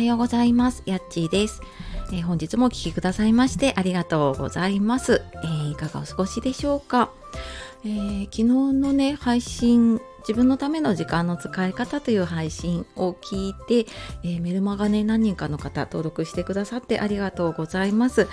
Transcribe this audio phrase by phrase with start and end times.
[0.00, 0.82] はようございます。
[0.86, 1.60] やっちーです、
[2.10, 5.20] えー、本日もお聴きくださいましてありがとうございます。
[5.44, 7.10] えー、いかがお過ごしでしょうか、
[7.84, 13.90] えー、昨日のね、配信、自分のための時間の使い方という配信を聞いて、
[14.24, 18.26] えー、メルマガね何人かの方登録してくださってありがとうございます。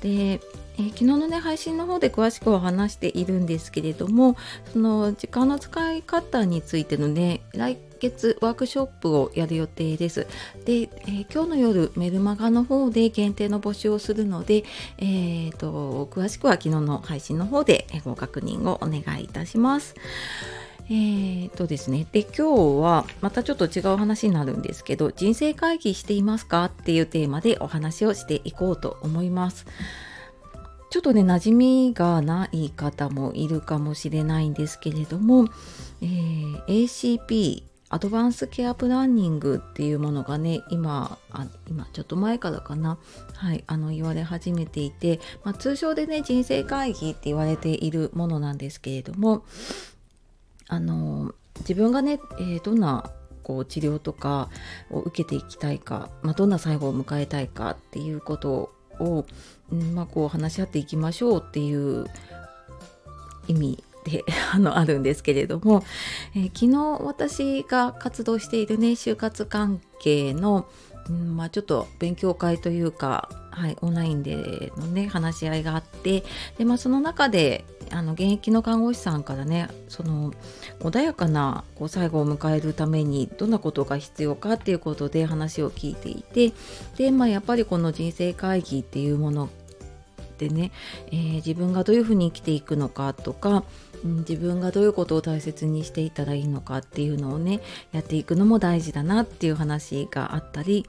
[0.00, 0.40] で、
[0.80, 4.36] えー、昨日のね配信の方で詳しくは話しているんですけれども
[4.72, 10.26] その時間の使い方についてのね来月ワークショップをやる予定です。
[10.64, 14.64] で、えー、今日の夜メルマガの方で限定の募集をするので、
[14.96, 19.94] えーと、詳しくは昨日の配信の方でご確認をお願いいたします。
[20.86, 29.66] えーとですね、で今日はまたちょっと違う話になるんですけど人生会議していますかっていうテーマでお話をしていこうと思います。
[30.90, 35.46] ちょっとね馴染みがない方もいるかもしれないんですけれども、
[36.02, 37.62] えー、ACP
[37.92, 42.98] アドバンスケアプランニングっていうものがね今あ今ちょっと前からかな、
[43.34, 49.44] はい、あの言われ始めていて、まあ、通称でね人生会議って言われているものなんですけれども
[50.68, 53.10] あの自分がね、えー、どんな
[53.42, 54.48] こう治療とか
[54.90, 59.26] を受けていきたいか、まあ、どんな最後を迎えたいかっていうことをを、
[59.72, 62.06] うんまあ、こう話し合っていきましょうっていう
[63.48, 65.84] 意味で あのあるんですけれども、
[66.34, 70.66] えー、昨日私が活動しているね就活関係の、
[71.10, 76.22] うんまあ、ちょっと勉強会というか、はい、オンラインでのね話し合いがあって
[76.56, 80.32] で、まあ、その中であの現役の看護師さんからねその
[80.78, 86.52] 穏やかなこう最後を迎えるためにどんなことが必要かっていうことで話を聞いていて
[86.96, 89.48] で、まあ、やっぱりこの人生会議っていうもの
[90.40, 90.72] でね、
[91.08, 93.62] えー、自分がどういうふうに生きていくのかとか
[94.02, 97.60] 自分がどういうことを大切にしていったらいいのかっていうのをね
[97.92, 100.86] やっていくのも大事だなっていう話があったり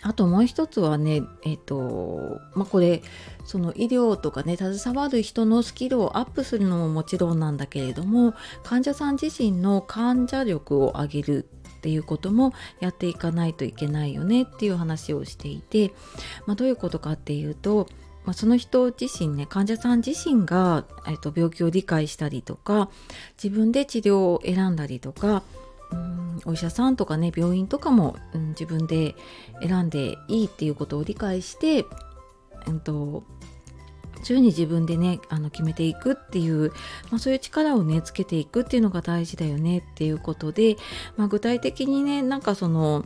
[0.00, 3.02] あともう一つはねえっ、ー、とまあこれ
[3.44, 8.32] その医療とかね携わる人のスキルをアップするのももちろんなんだけれども
[8.62, 15.92] 患者さん自身の患者力を上げるっていうこともやっていかないといけないよねっていう話をしていて、
[16.46, 17.88] まあ、どういうことかっていうと
[18.24, 22.88] まあ、その人自身ね患者さん自身が、えっと、病気を理解したりとか
[23.42, 25.42] 自分で治療を選んだりとか
[25.92, 29.14] うんお医者さんとかね病院とかも、うん、自分で
[29.62, 31.82] 選んでいいっていうことを理解して、え
[32.70, 33.22] っと、
[34.22, 36.70] そういうに自分でねあの決めていくっていう、
[37.10, 40.76] まあ、そういう力をねつけていくっていうのが大事だよねっていうことで、
[41.16, 43.04] まあ、具体的にねなんかその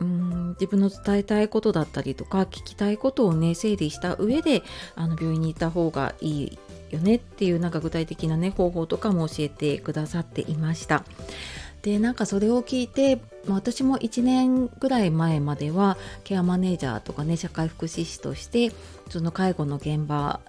[0.00, 4.62] うん自分の伝えたいことだったりとか聞きたいことをね整理した上で
[4.96, 6.58] あの病院に行った方がいい
[6.90, 11.04] よねっていうなんか具体的なね方法とかも教えてくださっていました。
[11.82, 18.72] でなんかそれを聞いて私も1年ぐらい前まではケアマネージャーとかね社会福祉士として
[19.10, 20.40] その介護の現場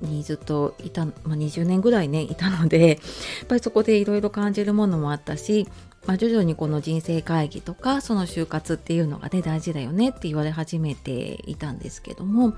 [0.00, 5.66] にずっといた、まあ、20年ぐらいねいたのでやっぱりそこでいろいろ感じるものもあったし
[6.06, 12.48] まあ、徐々にこの人生会議とかその就活っていうのがね大事だよねって言われ始めていたんですけども、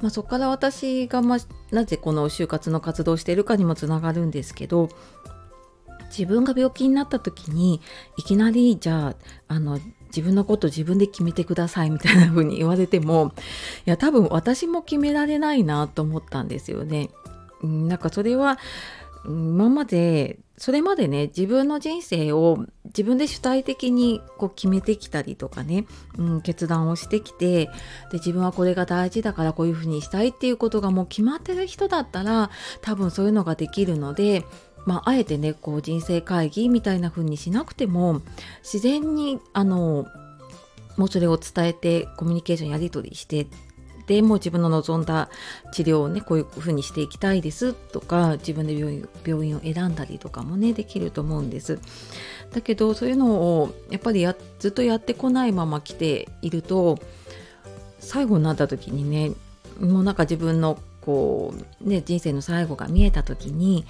[0.00, 1.38] まあ、そこから私が、まあ、
[1.74, 4.88] なぜこの就活の活動をしているかにもつながるんですけど
[6.08, 7.80] 自分が病気になった時に
[8.16, 9.16] いきなりじゃあ
[9.48, 13.34] あの自分のこと自分で決めてくださいみたいな風に言われても
[13.86, 17.10] いや多分私も決められないなと思ったんですよね。
[17.62, 18.58] なんかそれは
[19.26, 25.86] 今までそれまでね自分の人生を自分で主体的にこう決めてきたりとかね、
[26.18, 27.70] うん、決断をしてきてで
[28.14, 32.50] 自分はこれが大事だからこういうふうにしたいっていうことがもう決まってる人だったら
[32.82, 34.44] 多分そういうのができるので、
[34.84, 38.20] まあ、あえてねこう人生会議みたいな風にしなくても
[38.62, 40.06] 自然にあの
[40.96, 43.46] もうそれを伝えてコミュニケーションやり取りして
[44.08, 45.28] でもう自分の望んだ
[45.72, 51.78] 治療をねこういうふうにしていきたいですとか自分で病院を選んだりとかもねできると思うんです。
[52.52, 56.98] だけどそういうのをやっぱりやずっとやってこないまま来ていると
[58.00, 59.32] 最後になった時にね
[59.78, 63.84] もうなんか自分のこうね人生の最後が見えた時に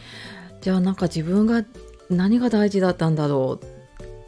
[0.61, 1.65] じゃあなんか自分が
[2.11, 3.69] 何が大事だったんだろうっ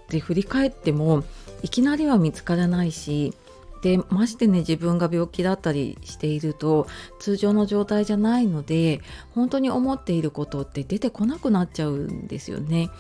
[0.09, 1.25] て振り返っても
[1.63, 3.35] いきなりは見つからないし
[3.83, 6.87] でましてね自分が病気だったりしていると
[7.19, 9.01] 通常の状態じゃないので
[9.35, 12.91] 本当に思っていることって出てこなくなっちゃうんですよね。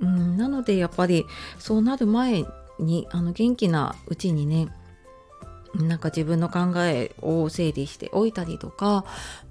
[0.00, 1.26] うん、なのでやっぱり
[1.58, 2.44] そうなる前
[2.78, 4.68] にあの元気なうちにね
[5.74, 9.04] なんか自分の考えを整理しておいたりとか、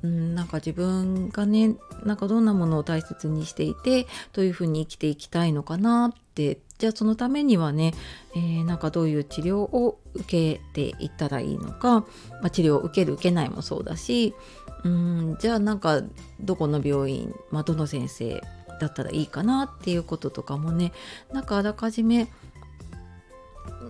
[0.04, 6.60] うん、なんか自分がねなんかどんなものを大切にしていてどういうふうに生きていきたいのかなって。
[6.78, 7.96] じゃあそのためにはね、
[8.36, 12.06] えー、なんかどういう治療を受けていったらいいのか、ま
[12.44, 14.36] あ、治療を受ける受けないもそうだし
[14.84, 16.04] うんじゃあなんか
[16.40, 18.44] どこの病院、まあ、どの先生
[18.80, 20.94] だったらいいかなっていうこととかもね
[21.34, 22.28] なんかあらかじめ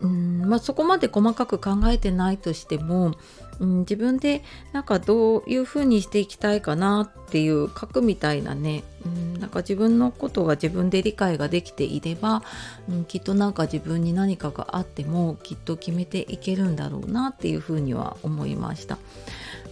[0.01, 3.13] うんまあ、そこまで細かく考えてないとしても、
[3.59, 12.43] うん、自分でなんかどういうふうにしていきたいかなっていう書くみたいなね、うん、なんか自分のことが自分で理解ができていれば、
[12.89, 18.97] うん、きっとなんか自分に何かがあってもきっと決めていけるんだろうなっていうふうには思いました。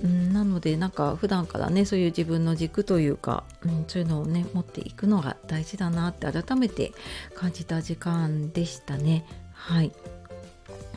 [0.04, 6.92] うん、なのでなんか普段からねそういう自分の軸というか、うん、そういうのをね持っていくのが大事だなって改めて
[7.34, 9.26] 感じた時間でしたね。
[9.54, 9.92] はい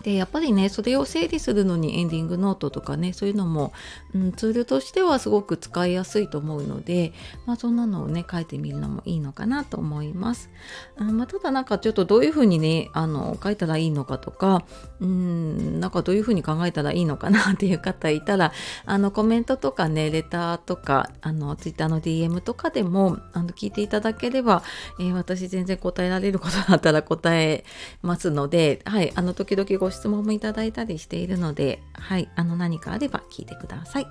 [0.03, 3.73] でやっぱりねそれを整理するのにエンディングノートとかねそういうのも、
[4.15, 7.13] うん、ツールとしてはすごく使いやすいと思うので、
[7.47, 10.51] まあ、そんなのをね書いてみるのもいいのかなと思います、
[10.97, 14.65] うんまあ、ただなんかちょっとどういうふうにねあの書いたらいいのかとか
[15.01, 18.53] うんなんかどういうふうに考えたらいいのかなっていう方いたら
[18.85, 24.63] あのコメントとかねレターとかあの Twitter の DM とかでもあの聞いていただければ、
[24.99, 27.65] えー、私全然答えられることだったら答え
[28.03, 34.07] ますのではいあの時々ごご質問もいただいたりしているので、はい、あの何かあれば聞いてください。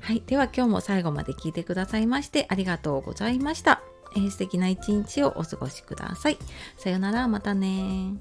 [0.00, 3.82] はい、では今日も最後まで聞いてくださいましてありがとうございました。
[4.14, 6.38] えー、素敵な一日をお過ごしください。
[6.76, 8.14] さよなら、またね